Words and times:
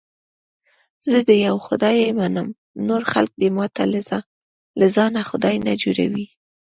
زه 1.09 1.19
د 1.29 1.31
یوه 1.45 1.61
خدای 1.67 2.13
منم، 2.19 2.47
نور 2.87 3.01
خلک 3.11 3.31
دې 3.41 3.49
ماته 3.57 3.83
له 4.79 4.87
ځانه 4.95 5.21
خدای 5.29 5.55
نه 5.67 5.73
جوړي. 5.83 6.25